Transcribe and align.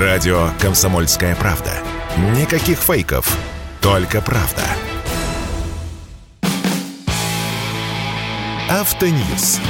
Радио 0.00 0.50
«Комсомольская 0.60 1.36
правда». 1.36 1.70
Никаких 2.36 2.78
фейков, 2.78 3.38
только 3.80 4.20
правда. 4.20 4.64
Автоньюз. 8.68 9.60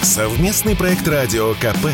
Совместный 0.00 0.74
проект 0.74 1.06
радио 1.06 1.52
КП. 1.52 1.88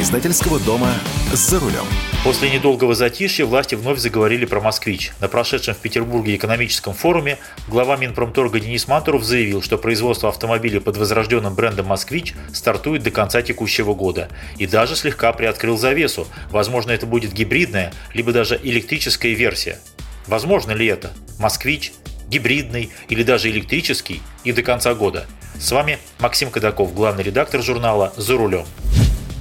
Издательского 0.00 0.58
дома 0.58 0.90
«За 1.32 1.60
рулем». 1.60 1.86
После 2.24 2.50
недолгого 2.50 2.94
затишья 2.94 3.44
власти 3.44 3.74
вновь 3.74 3.98
заговорили 3.98 4.44
про 4.44 4.60
«Москвич». 4.60 5.10
На 5.18 5.26
прошедшем 5.26 5.74
в 5.74 5.78
Петербурге 5.78 6.36
экономическом 6.36 6.94
форуме 6.94 7.36
глава 7.66 7.96
Минпромторга 7.96 8.60
Денис 8.60 8.86
Мантуров 8.86 9.24
заявил, 9.24 9.60
что 9.60 9.76
производство 9.76 10.28
автомобилей 10.28 10.78
под 10.78 10.96
возрожденным 10.96 11.52
брендом 11.56 11.86
«Москвич» 11.86 12.34
стартует 12.52 13.02
до 13.02 13.10
конца 13.10 13.42
текущего 13.42 13.92
года. 13.92 14.28
И 14.56 14.68
даже 14.68 14.94
слегка 14.94 15.32
приоткрыл 15.32 15.76
завесу. 15.76 16.28
Возможно, 16.52 16.92
это 16.92 17.06
будет 17.06 17.32
гибридная, 17.32 17.92
либо 18.14 18.30
даже 18.30 18.58
электрическая 18.62 19.32
версия. 19.32 19.80
Возможно 20.28 20.70
ли 20.70 20.86
это? 20.86 21.10
«Москвич», 21.40 21.92
гибридный 22.28 22.90
или 23.08 23.24
даже 23.24 23.50
электрический 23.50 24.22
и 24.44 24.52
до 24.52 24.62
конца 24.62 24.94
года. 24.94 25.26
С 25.58 25.72
вами 25.72 25.98
Максим 26.20 26.52
Кадаков, 26.52 26.94
главный 26.94 27.24
редактор 27.24 27.62
журнала 27.62 28.12
«За 28.16 28.36
рулем». 28.36 28.64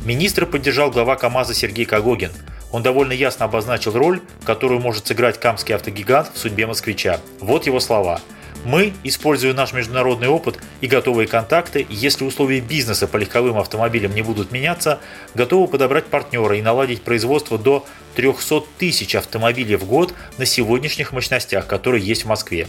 Министра 0.03 0.48
поддержал 0.48 0.89
глава 0.89 1.15
КАМАЗа 1.15 1.53
Сергей 1.53 1.85
Кагогин. 1.85 2.31
Он 2.71 2.84
довольно 2.84 3.13
ясно 3.13 3.45
обозначил 3.45 3.93
роль, 3.93 4.21
которую 4.45 4.79
может 4.79 5.07
сыграть 5.07 5.39
камский 5.39 5.75
автогигант 5.75 6.31
в 6.34 6.38
судьбе 6.38 6.67
москвича. 6.67 7.20
Вот 7.39 7.66
его 7.66 7.79
слова. 7.79 8.21
Мы, 8.63 8.93
используя 9.03 9.53
наш 9.53 9.73
международный 9.73 10.27
опыт 10.27 10.59
и 10.81 10.88
готовые 10.88 11.27
контакты, 11.27 11.85
если 11.89 12.23
условия 12.23 12.59
бизнеса 12.59 13.07
по 13.07 13.17
легковым 13.17 13.57
автомобилям 13.57 14.13
не 14.13 14.21
будут 14.21 14.52
меняться, 14.52 14.99
готовы 15.34 15.67
подобрать 15.67 16.05
партнера 16.05 16.55
и 16.55 16.62
наладить 16.62 17.02
производство 17.02 17.57
до 17.57 17.85
300 18.15 18.63
тысяч 18.77 19.15
автомобилей 19.15 19.77
в 19.77 19.85
год 19.85 20.13
на 20.38 20.45
сегодняшних 20.45 21.12
мощностях, 21.12 21.65
которые 21.65 22.05
есть 22.05 22.26
в 22.26 22.27
Москве. 22.27 22.67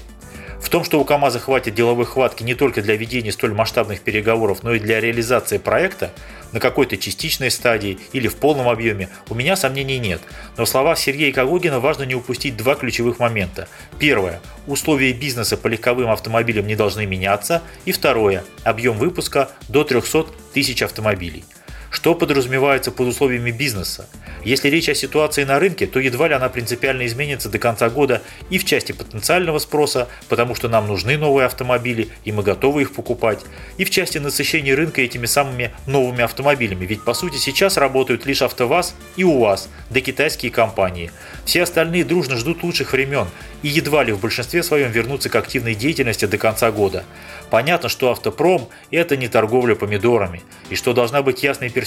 В 0.63 0.69
том, 0.69 0.85
что 0.85 1.01
у 1.01 1.05
КАМАЗа 1.05 1.41
хватит 1.41 1.75
деловой 1.75 2.07
хватки 2.07 2.45
не 2.45 2.55
только 2.55 2.83
для 2.83 2.97
ведения 2.97 3.33
столь 3.33 3.53
масштабных 3.53 4.01
переговоров, 4.01 4.63
но 4.63 4.73
и 4.73 4.79
для 4.79 5.01
реализации 5.01 5.59
проекта 5.59 6.13
на 6.53 6.61
какой-то 6.61 6.97
частичной 6.97 7.51
стадии 7.51 7.99
или 8.13 8.29
в 8.29 8.37
полном 8.37 8.69
объеме, 8.69 9.09
у 9.29 9.35
меня 9.35 9.57
сомнений 9.57 9.99
нет. 9.99 10.23
Но 10.57 10.65
в 10.65 10.69
словах 10.69 10.99
Сергея 10.99 11.33
Кагогина 11.33 11.81
важно 11.81 12.05
не 12.05 12.15
упустить 12.15 12.57
два 12.57 12.77
ключевых 12.77 13.19
момента. 13.19 13.69
Первое. 13.99 14.41
Условия 14.67 15.13
бизнеса 15.13 15.57
по 15.57 15.67
легковым 15.67 16.11
автомобилям 16.11 16.67
не 16.67 16.77
должны 16.77 17.07
меняться. 17.07 17.61
И 17.85 17.93
второе. 17.93 18.45
Объем 18.63 18.97
выпуска 18.97 19.51
до 19.69 19.83
300 19.83 20.27
тысяч 20.55 20.81
автомобилей. 20.83 21.45
Что 21.93 22.15
подразумевается 22.15 22.91
под 22.91 23.09
условиями 23.09 23.51
бизнеса? 23.51 24.09
Если 24.45 24.71
речь 24.71 24.89
о 24.89 24.95
ситуации 24.95 25.45
на 25.45 25.59
рынке, 25.59 25.87
то 25.87 26.01
едва 26.01 26.27
ли 26.27 26.33
она 26.35 26.49
принципиально 26.49 27.07
изменится 27.07 27.51
до 27.51 27.59
конца 27.59 27.91
года 27.91 28.23
и 28.49 28.57
в 28.57 28.65
части 28.65 28.93
потенциального 28.93 29.59
спроса, 29.59 30.09
потому 30.31 30.55
что 30.55 30.71
нам 30.71 30.89
нужны 30.89 31.19
новые 31.19 31.45
автомобили 31.45 32.09
и 32.25 32.33
мы 32.33 32.43
готовы 32.43 32.83
их 32.83 32.95
покупать, 32.95 33.41
и 33.77 33.85
в 33.85 33.91
части 33.91 34.17
насыщения 34.17 34.75
рынка 34.75 35.03
этими 35.03 35.27
самыми 35.27 35.71
новыми 35.87 36.23
автомобилями, 36.23 36.87
ведь 36.87 37.05
по 37.05 37.13
сути 37.13 37.37
сейчас 37.37 37.77
работают 37.77 38.25
лишь 38.25 38.41
АвтоВАЗ 38.41 38.95
и 39.17 39.25
УАЗ, 39.25 39.69
да 39.91 40.01
китайские 40.01 40.51
компании. 40.51 41.13
Все 41.45 41.63
остальные 41.63 42.05
дружно 42.05 42.39
ждут 42.39 42.63
лучших 42.63 42.93
времен 42.93 43.27
и 43.61 43.69
едва 43.69 44.03
ли 44.03 44.13
в 44.13 44.21
большинстве 44.21 44.63
своем 44.63 44.91
вернутся 44.91 45.29
к 45.29 45.37
активной 45.37 45.75
деятельности 45.75 46.25
до 46.25 46.39
конца 46.39 46.73
года. 46.73 47.05
Понятно, 47.51 47.91
что 47.91 48.11
автопром– 48.11 48.71
это 48.91 49.19
не 49.19 49.29
торговля 49.29 49.75
помидорами, 49.75 50.43
и 50.71 50.75
что 50.75 50.95
должна 50.95 51.23
быть 51.23 51.43
ясная 51.43 51.69
перспектива 51.69 51.82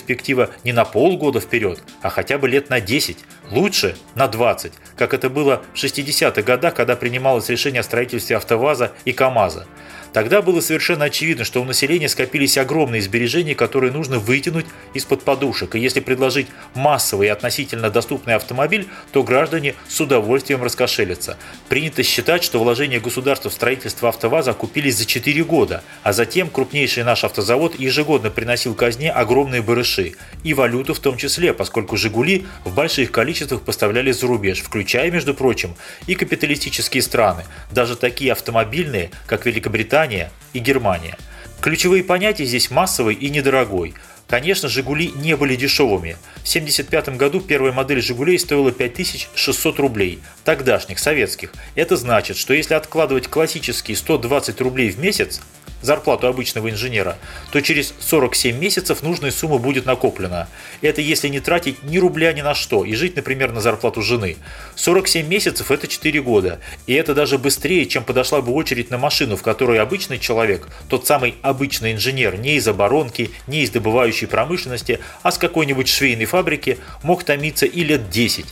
не 0.63 0.73
на 0.73 0.85
полгода 0.85 1.39
вперед, 1.39 1.81
а 2.01 2.09
хотя 2.09 2.37
бы 2.37 2.47
лет 2.47 2.69
на 2.69 2.81
10, 2.81 3.17
лучше 3.51 3.95
на 4.15 4.27
20, 4.27 4.73
как 4.97 5.13
это 5.13 5.29
было 5.29 5.63
в 5.73 5.77
60-х 5.83 6.41
годах, 6.41 6.73
когда 6.73 6.95
принималось 6.95 7.49
решение 7.49 7.81
о 7.81 7.83
строительстве 7.83 8.37
АвтоВАЗа 8.37 8.91
и 9.05 9.13
КАМАЗа. 9.13 9.67
Тогда 10.15 10.41
было 10.41 10.61
совершенно 10.61 11.03
очевидно, 11.03 11.43
что 11.43 11.61
у 11.61 11.65
населения 11.65 12.07
скопились 12.07 12.57
огромные 12.57 13.01
сбережения, 13.01 13.53
которые 13.53 13.91
нужно 13.91 14.17
вытянуть 14.17 14.65
из-под 14.93 15.23
подушек. 15.23 15.75
И 15.75 15.79
если 15.79 15.99
предложить 15.99 16.47
массовый 16.73 17.27
и 17.27 17.29
относительно 17.29 17.89
доступный 17.89 18.35
автомобиль, 18.35 18.87
то 19.11 19.23
граждане 19.23 19.75
с 19.89 19.99
удовольствием 19.99 20.63
раскошелятся. 20.63 21.37
Принято 21.67 22.01
считать, 22.01 22.45
что 22.45 22.59
вложения 22.59 23.01
государства 23.01 23.49
в 23.51 23.53
строительство 23.53 24.07
АвтоВАЗа 24.07 24.51
окупились 24.51 24.95
за 24.95 25.05
4 25.05 25.43
года, 25.43 25.83
а 26.01 26.13
затем 26.13 26.49
крупнейший 26.49 27.03
наш 27.03 27.25
автозавод 27.25 27.77
ежегодно 27.77 28.29
приносил 28.29 28.73
казне 28.73 29.11
огромные 29.11 29.61
барыши. 29.61 30.13
И 30.43 30.53
валюту 30.53 30.93
в 30.93 30.99
том 30.99 31.17
числе, 31.17 31.53
поскольку 31.53 31.97
«Жигули» 31.97 32.45
в 32.63 32.73
больших 32.73 33.11
количествах 33.11 33.63
поставлялись 33.63 34.21
за 34.21 34.27
рубеж, 34.27 34.61
включая, 34.61 35.11
между 35.11 35.33
прочим, 35.33 35.75
и 36.07 36.15
капиталистические 36.15 37.03
страны, 37.03 37.43
даже 37.69 37.97
такие 37.97 38.31
автомобильные, 38.31 39.11
как 39.27 39.45
Великобритания, 39.45 40.04
Британия 40.05 40.31
и 40.53 40.59
Германия. 40.59 41.17
Ключевые 41.61 42.03
понятия 42.03 42.45
здесь 42.45 42.69
массовый 42.69 43.15
и 43.15 43.29
недорогой. 43.29 43.95
Конечно, 44.27 44.67
«Жигули» 44.67 45.11
не 45.15 45.35
были 45.35 45.55
дешевыми. 45.55 46.17
В 46.37 46.49
1975 46.49 47.09
году 47.17 47.41
первая 47.41 47.71
модель 47.71 48.01
«Жигулей» 48.01 48.39
стоила 48.39 48.71
5600 48.71 49.79
рублей, 49.79 50.19
тогдашних, 50.43 50.97
советских. 50.97 51.53
Это 51.75 51.95
значит, 51.95 52.37
что 52.37 52.53
если 52.53 52.73
откладывать 52.73 53.27
классические 53.27 53.95
120 53.95 54.59
рублей 54.61 54.89
в 54.89 54.99
месяц, 54.99 55.41
зарплату 55.85 56.27
обычного 56.27 56.69
инженера, 56.69 57.17
то 57.51 57.61
через 57.61 57.93
47 57.99 58.57
месяцев 58.57 59.03
нужная 59.03 59.31
сумма 59.31 59.57
будет 59.57 59.85
накоплена. 59.85 60.47
Это 60.81 61.01
если 61.01 61.29
не 61.29 61.39
тратить 61.39 61.83
ни 61.83 61.97
рубля 61.97 62.33
ни 62.33 62.41
на 62.41 62.55
что 62.55 62.83
и 62.83 62.93
жить, 62.95 63.15
например, 63.15 63.51
на 63.51 63.61
зарплату 63.61 64.01
жены. 64.01 64.37
47 64.75 65.27
месяцев– 65.27 65.71
это 65.71 65.87
4 65.87 66.21
года. 66.21 66.59
И 66.87 66.93
это 66.93 67.13
даже 67.13 67.37
быстрее, 67.37 67.85
чем 67.85 68.03
подошла 68.03 68.41
бы 68.41 68.51
очередь 68.51 68.89
на 68.89 68.97
машину, 68.97 69.37
в 69.37 69.43
которой 69.43 69.79
обычный 69.79 70.19
человек, 70.19 70.67
тот 70.89 71.05
самый 71.05 71.35
обычный 71.41 71.93
инженер, 71.93 72.37
не 72.37 72.55
из 72.55 72.67
оборонки, 72.67 73.31
не 73.47 73.61
из 73.61 73.69
добывающей 73.69 74.14
промышленности, 74.23 75.01
а 75.21 75.33
с 75.33 75.37
какой-нибудь 75.37 75.89
швейной 75.89 76.25
фабрики, 76.25 76.77
мог 77.03 77.25
томиться 77.25 77.65
и 77.65 77.83
лет 77.83 78.09
10. 78.09 78.45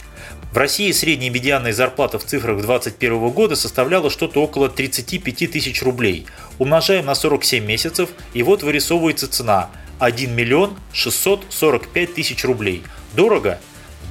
В 0.51 0.57
России 0.57 0.91
средняя 0.91 1.31
медианная 1.31 1.71
зарплата 1.71 2.19
в 2.19 2.25
цифрах 2.25 2.57
2021 2.57 3.29
года 3.29 3.55
составляла 3.55 4.09
что-то 4.09 4.43
около 4.43 4.67
35 4.67 5.51
тысяч 5.51 5.81
рублей. 5.81 6.27
Умножаем 6.59 7.05
на 7.05 7.15
47 7.15 7.65
месяцев, 7.65 8.09
и 8.33 8.43
вот 8.43 8.63
вырисовывается 8.63 9.27
цена– 9.29 9.69
1 9.99 10.35
миллион 10.35 10.77
645 10.91 12.13
тысяч 12.13 12.43
рублей. 12.43 12.83
Дорого? 13.13 13.59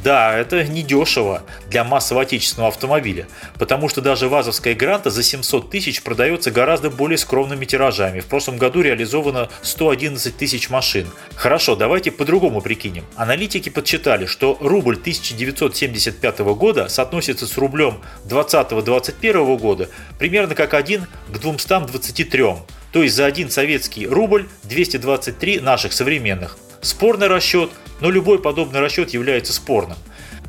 Да, 0.03 0.37
это 0.37 0.65
недешево 0.65 1.43
для 1.71 1.85
массового 1.85 2.25
отечественного 2.25 2.71
автомобиля, 2.71 3.29
потому 3.59 3.89
что 3.89 4.01
даже 4.01 4.29
ВАЗовская 4.29 4.75
Гранта 4.75 5.11
за 5.11 5.23
700 5.23 5.71
тысяч 5.71 6.03
продается 6.03 6.51
гораздо 6.51 6.91
более 6.91 7.19
скромными 7.19 7.65
тиражами. 7.65 8.19
В 8.19 8.27
прошлом 8.27 8.57
году 8.57 8.81
реализовано 8.83 9.49
111 9.63 10.37
тысяч 10.37 10.71
машин. 10.71 11.07
Хорошо, 11.37 11.77
давайте 11.77 12.11
по-другому 12.11 12.61
прикинем. 12.61 13.05
Аналитики 13.15 13.69
подсчитали, 13.69 14.27
что 14.27 14.59
рубль 14.61 14.97
1975 14.97 16.39
года 16.41 16.89
соотносится 16.89 17.47
с 17.47 17.57
рублем 17.57 18.01
2020-2021 18.27 19.57
года 19.59 19.89
примерно 20.19 20.57
как 20.57 20.75
1 20.75 21.07
к 21.33 21.39
223. 21.39 22.45
То 22.93 23.03
есть 23.03 23.15
за 23.15 23.25
один 23.25 23.51
советский 23.51 24.07
рубль 24.09 24.49
223 24.65 25.61
наших 25.61 25.93
современных. 25.93 26.59
Спорный 26.83 27.29
расчет, 27.29 27.71
но 28.03 28.11
любой 28.11 28.39
подобный 28.41 28.81
расчет 28.81 29.11
является 29.11 29.53
спорным. 29.53 29.97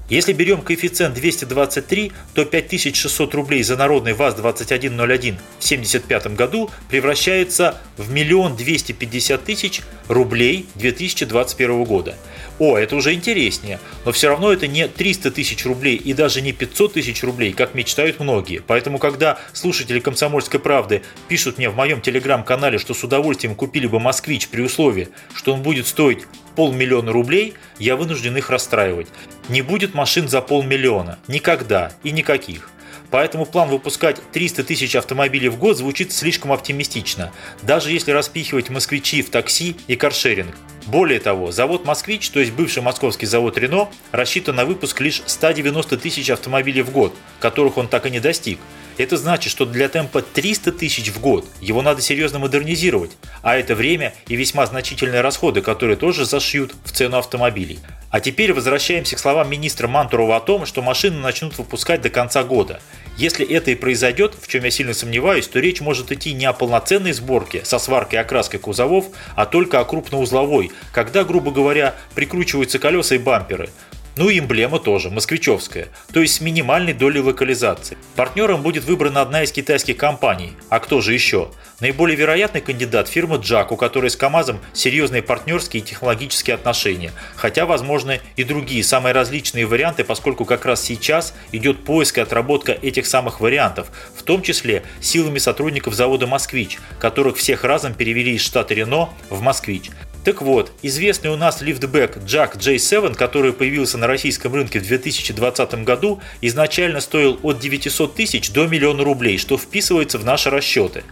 Если 0.10 0.34
берем 0.34 0.62
коэффициент 0.62 1.16
223, 1.16 2.12
то 2.34 2.44
5600 2.44 3.34
рублей 3.36 3.64
за 3.64 3.78
народный 3.78 4.14
ВАЗ-2101 4.14 4.98
в 5.00 5.06
1975 5.06 6.36
году 6.36 6.70
превращается 6.90 7.80
в 7.98 8.12
миллион 8.12 8.58
250 8.58 9.44
тысяч 9.44 9.82
рублей 10.14 10.68
2021 10.76 11.84
года. 11.84 12.16
О, 12.60 12.78
это 12.78 12.96
уже 12.96 13.14
интереснее, 13.14 13.80
но 14.06 14.12
все 14.12 14.30
равно 14.30 14.54
это 14.54 14.68
не 14.68 14.88
300 14.88 15.32
тысяч 15.32 15.66
рублей 15.66 15.96
и 15.96 16.14
даже 16.14 16.42
не 16.42 16.52
500 16.52 16.94
тысяч 16.94 17.24
рублей, 17.24 17.52
как 17.54 17.74
мечтают 17.74 18.20
многие. 18.20 18.62
Поэтому, 18.66 19.00
когда 19.00 19.40
слушатели 19.54 20.00
«Комсомольской 20.00 20.60
правды» 20.60 21.02
пишут 21.28 21.58
мне 21.58 21.70
в 21.70 21.76
моем 21.76 22.00
телеграм-канале, 22.00 22.78
что 22.78 22.94
с 22.94 23.04
удовольствием 23.04 23.56
купили 23.56 23.88
бы 23.88 24.00
«Москвич» 24.00 24.48
при 24.50 24.62
условии, 24.62 25.10
что 25.34 25.54
он 25.54 25.64
будет 25.64 25.88
стоить 25.88 26.28
полмиллиона 26.56 27.12
рублей, 27.12 27.56
я 27.80 27.96
вынужден 27.96 28.38
их 28.38 28.52
расстраивать. 28.52 29.08
Не 29.50 29.64
будет 29.64 29.96
машин 29.96 30.28
за 30.28 30.42
полмиллиона. 30.42 31.18
Никогда 31.28 31.92
и 32.04 32.12
никаких. 32.12 32.70
Поэтому 33.14 33.46
план 33.46 33.70
выпускать 33.70 34.20
300 34.32 34.64
тысяч 34.64 34.96
автомобилей 34.96 35.48
в 35.48 35.60
год 35.60 35.78
звучит 35.78 36.12
слишком 36.12 36.52
оптимистично, 36.52 37.32
даже 37.62 37.92
если 37.92 38.10
распихивать 38.10 38.72
москвичи 38.72 39.22
в 39.22 39.30
такси 39.30 39.76
и 39.86 39.96
каршеринг. 39.96 40.56
Более 40.88 41.20
того, 41.20 41.52
завод 41.52 41.86
«Москвич», 41.86 42.32
то 42.32 42.40
есть 42.40 42.54
бывший 42.54 42.82
московский 42.82 43.28
завод 43.28 43.56
«Рено», 43.60 43.88
рассчитан 44.12 44.56
на 44.56 44.66
выпуск 44.66 45.00
лишь 45.00 45.22
190 45.28 45.96
тысяч 45.98 46.32
автомобилей 46.32 46.82
в 46.82 46.90
год, 46.90 47.14
которых 47.40 47.78
он 47.78 47.88
так 47.88 48.08
и 48.08 48.10
не 48.10 48.20
достиг. 48.20 48.58
Это 48.98 49.18
значит, 49.18 49.52
что 49.52 49.66
для 49.66 49.90
темпа 49.90 50.22
300 50.22 50.72
тысяч 50.74 51.10
в 51.10 51.20
год 51.20 51.46
его 51.62 51.82
надо 51.82 52.02
серьезно 52.02 52.40
модернизировать, 52.40 53.12
а 53.42 53.56
это 53.56 53.74
время 53.74 54.14
и 54.28 54.36
весьма 54.36 54.66
значительные 54.66 55.22
расходы, 55.22 55.62
которые 55.62 55.98
тоже 55.98 56.26
зашьют 56.26 56.76
в 56.86 56.92
цену 56.92 57.18
автомобилей. 57.18 57.80
А 58.12 58.20
теперь 58.20 58.54
возвращаемся 58.54 59.16
к 59.16 59.20
словам 59.20 59.50
министра 59.50 59.88
Мантурова 59.88 60.36
о 60.36 60.40
том, 60.40 60.68
что 60.68 60.84
машины 60.84 61.18
начнут 61.18 61.58
выпускать 61.58 62.02
до 62.02 62.12
конца 62.12 62.44
года. 62.44 62.80
Если 63.18 63.46
это 63.48 63.72
и 63.72 63.76
произойдет, 63.76 64.36
в 64.40 64.48
чем 64.48 64.64
я 64.64 64.72
сильно 64.72 64.94
сомневаюсь, 64.94 65.48
то 65.48 65.60
речь 65.60 65.82
может 65.82 66.12
идти 66.12 66.34
не 66.34 66.46
о 66.46 66.54
полноценной 66.54 67.14
сборке 67.14 67.66
со 67.66 67.80
сваркой 67.80 68.20
и 68.20 68.22
окраской 68.22 68.60
кузовов, 68.60 69.06
а 69.36 69.48
только 69.48 69.80
о 69.80 69.86
крупноузловой, 69.86 70.72
когда, 70.92 71.24
грубо 71.24 71.52
говоря, 71.52 71.96
прикручиваются 72.14 72.78
колеса 72.78 73.16
и 73.16 73.20
бамперы. 73.20 73.70
Ну 74.16 74.30
и 74.30 74.38
эмблема 74.38 74.78
тоже, 74.78 75.10
москвичевская, 75.10 75.88
то 76.14 76.22
есть 76.22 76.36
с 76.36 76.42
минимальной 76.42 76.94
долей 76.94 77.20
локализации. 77.20 77.98
Партнером 78.16 78.62
будет 78.62 78.84
выбрана 78.84 79.22
одна 79.22 79.44
из 79.44 79.52
китайских 79.52 79.98
компаний. 79.98 80.54
А 80.70 80.80
кто 80.80 81.02
же 81.02 81.14
еще? 81.16 81.50
Наиболее 81.80 82.16
вероятный 82.16 82.62
кандидат– 82.62 83.08
фирма 83.10 83.38
Джак, 83.38 83.72
у 83.72 83.76
которой 83.76 84.12
с 84.12 84.16
КАМАЗом 84.16 84.60
серьезные 84.72 85.24
партнерские 85.24 85.82
и 85.82 85.86
технологические 85.86 86.54
отношения. 86.54 87.12
Хотя, 87.36 87.66
возможно, 87.66 88.20
и 88.36 88.44
другие, 88.44 88.84
самые 88.84 89.14
различные 89.14 89.66
варианты, 89.66 90.04
поскольку 90.04 90.46
как 90.46 90.66
раз 90.66 90.84
сейчас 90.84 91.34
идет 91.52 91.84
поиск 91.84 92.20
и 92.20 92.22
отработка 92.22 92.72
этих 92.72 93.08
самых 93.08 93.40
вариантов, 93.40 93.92
в 94.16 94.22
том 94.22 94.44
числе 94.44 94.84
силами 95.02 95.40
сотрудников 95.40 95.96
завода 95.96 96.28
«Москвич», 96.28 96.78
которых 97.00 97.38
всех 97.38 97.64
разом 97.64 97.96
перевели 97.96 98.36
из 98.36 98.42
штата 98.42 98.76
Рено 98.76 99.10
в 99.32 99.42
«Москвич». 99.42 99.90
Так 100.24 100.42
вот, 100.42 100.72
известный 100.82 101.32
у 101.32 101.36
нас 101.36 101.62
лифтбэк 101.62 102.18
Jack 102.18 102.58
J7, 102.58 103.14
который 103.16 103.52
появился 103.52 103.98
на 103.98 104.08
российском 104.08 104.54
рынке 104.54 104.80
в 104.80 104.88
2020 104.88 105.84
году, 105.84 106.22
изначально 106.40 107.02
стоил 107.02 107.40
от 107.44 107.60
900 107.60 108.16
тысяч 108.16 108.52
до 108.52 108.66
миллиона 108.66 109.04
рублей, 109.04 109.38
что 109.38 109.58
вписывается 109.58 110.18
в 110.18 110.24
наши 110.24 110.50
расчеты. 110.50 111.04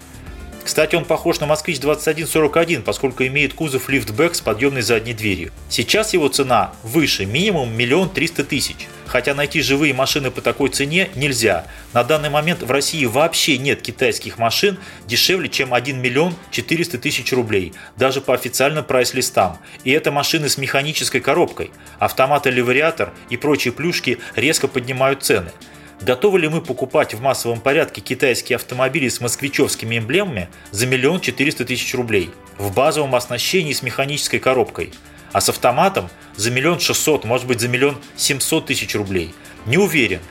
Кстати, 0.64 0.96
он 0.96 1.06
похож 1.06 1.40
на 1.40 1.48
Москвич 1.48 1.80
2141, 1.80 2.84
поскольку 2.84 3.24
имеет 3.26 3.54
кузов 3.54 3.90
лифтбэк 3.90 4.36
с 4.36 4.42
подъемной 4.42 4.82
задней 4.82 5.14
дверью. 5.14 5.52
Сейчас 5.70 6.14
его 6.14 6.28
цена 6.28 6.74
выше, 6.84 7.26
минимум 7.26 7.76
миллион 7.76 8.10
триста 8.10 8.44
тысяч. 8.44 8.88
Хотя 9.08 9.34
найти 9.34 9.62
живые 9.62 9.94
машины 9.94 10.32
по 10.32 10.40
такой 10.40 10.70
цене 10.70 11.10
нельзя. 11.16 11.66
На 11.92 12.06
данный 12.06 12.30
момент 12.30 12.64
в 12.64 12.72
России 12.72 13.04
вообще 13.04 13.58
нет 13.58 13.82
китайских 13.82 14.38
машин 14.38 14.78
дешевле, 15.06 15.50
чем 15.50 15.74
1 15.74 16.00
миллион 16.00 16.34
400 16.52 16.98
тысяч 16.98 17.34
рублей, 17.34 17.74
даже 17.98 18.22
по 18.22 18.34
официальным 18.34 18.86
прайс-листам. 18.86 19.58
И 19.84 19.92
это 19.92 20.12
машины 20.12 20.48
с 20.48 20.58
механической 20.58 21.20
коробкой. 21.20 21.72
Автомат-элевариатор 22.00 23.12
и 23.30 23.36
прочие 23.36 23.74
плюшки 23.74 24.20
резко 24.36 24.70
поднимают 24.70 25.24
цены. 25.24 25.52
Готовы 26.02 26.40
ли 26.40 26.50
мы 26.50 26.62
покупать 26.62 27.14
в 27.14 27.22
массовом 27.22 27.62
порядке 27.62 28.02
китайские 28.02 28.56
автомобили 28.56 29.08
с 29.08 29.22
москвичевскими 29.22 30.00
эмблемами 30.00 30.50
за 30.72 30.88
миллион 30.88 31.22
четыреста 31.22 31.64
тысяч 31.64 31.94
рублей 31.94 32.32
в 32.58 32.74
базовом 32.74 33.14
оснащении 33.14 33.72
с 33.72 33.84
механической 33.84 34.40
коробкой, 34.40 34.92
а 35.32 35.42
с 35.42 35.50
автоматом 35.50 36.10
за 36.36 36.50
миллион 36.50 36.80
шестьсот, 36.80 37.24
может 37.24 37.46
быть 37.46 37.62
за 37.62 37.68
миллион 37.68 37.98
семьсот 38.16 38.66
тысяч 38.66 38.96
рублей? 38.96 39.36
Не 39.68 39.78
уверен. 39.78 40.22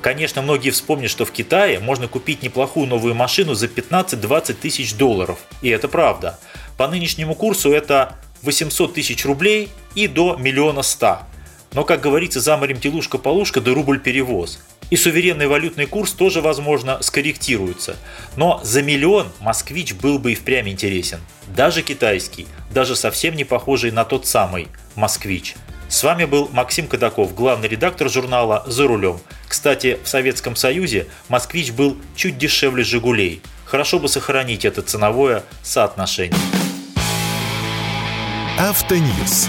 Конечно, 0.00 0.42
многие 0.42 0.70
вспомнят, 0.70 1.08
что 1.08 1.24
в 1.24 1.30
Китае 1.30 1.78
можно 1.78 2.08
купить 2.08 2.42
неплохую 2.42 2.88
новую 2.88 3.14
машину 3.14 3.54
за 3.54 3.66
15-20 3.66 4.54
тысяч 4.54 4.94
долларов. 4.94 5.38
И 5.62 5.68
это 5.68 5.86
правда. 5.86 6.40
По 6.76 6.88
нынешнему 6.88 7.36
курсу 7.36 7.70
это 7.70 8.16
800 8.42 8.94
тысяч 8.94 9.24
рублей 9.24 9.70
и 9.94 10.08
до 10.08 10.34
миллиона 10.34 10.82
ста. 10.82 11.28
Но, 11.72 11.84
как 11.84 12.00
говорится, 12.00 12.40
за 12.40 12.56
морем 12.56 12.78
телушка-полушка 12.78 13.60
да 13.60 13.72
рубль 13.72 13.98
перевоз. 13.98 14.60
И 14.90 14.96
суверенный 14.96 15.46
валютный 15.46 15.86
курс 15.86 16.12
тоже, 16.12 16.42
возможно, 16.42 17.02
скорректируется. 17.02 17.96
Но 18.36 18.60
за 18.62 18.82
миллион 18.82 19.28
москвич 19.40 19.94
был 19.94 20.18
бы 20.18 20.32
и 20.32 20.34
впрямь 20.34 20.68
интересен. 20.68 21.20
Даже 21.56 21.82
китайский, 21.82 22.46
даже 22.70 22.94
совсем 22.94 23.34
не 23.34 23.44
похожий 23.44 23.90
на 23.90 24.04
тот 24.04 24.26
самый 24.26 24.68
москвич. 24.96 25.54
С 25.88 26.02
вами 26.04 26.24
был 26.24 26.48
Максим 26.52 26.86
Кадаков, 26.88 27.34
главный 27.34 27.68
редактор 27.68 28.08
журнала 28.08 28.64
«За 28.66 28.86
рулем». 28.86 29.20
Кстати, 29.46 29.98
в 30.02 30.08
Советском 30.08 30.56
Союзе 30.56 31.06
«Москвич» 31.28 31.70
был 31.70 31.98
чуть 32.16 32.38
дешевле 32.38 32.82
«Жигулей». 32.82 33.42
Хорошо 33.66 33.98
бы 33.98 34.08
сохранить 34.08 34.64
это 34.64 34.82
ценовое 34.82 35.44
соотношение. 35.62 36.38
Автоньюз. 38.58 39.48